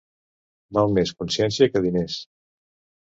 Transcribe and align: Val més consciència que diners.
Val 0.77 0.95
més 0.95 1.13
consciència 1.19 1.69
que 1.75 1.83
diners. 1.87 2.17